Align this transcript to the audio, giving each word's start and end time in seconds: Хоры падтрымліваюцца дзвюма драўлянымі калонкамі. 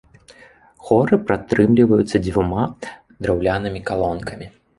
Хоры 0.87 1.19
падтрымліваюцца 1.27 2.17
дзвюма 2.25 2.63
драўлянымі 3.27 3.85
калонкамі. 3.93 4.51